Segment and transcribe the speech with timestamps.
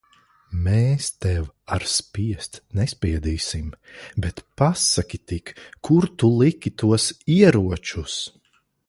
[0.67, 1.43] Mēs tev
[1.75, 3.67] ar spiest nespiedīsim.
[4.25, 5.53] Bet pasaki tik,
[5.89, 7.07] kur tu liki tos
[7.39, 8.17] ieročus?